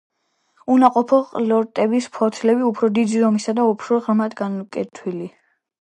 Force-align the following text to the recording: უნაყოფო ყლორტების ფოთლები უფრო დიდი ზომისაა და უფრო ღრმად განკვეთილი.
უნაყოფო 0.75 1.19
ყლორტების 1.33 2.09
ფოთლები 2.17 2.67
უფრო 2.73 2.91
დიდი 2.99 3.23
ზომისაა 3.27 3.61
და 3.63 3.71
უფრო 3.77 4.03
ღრმად 4.09 4.39
განკვეთილი. 4.45 5.35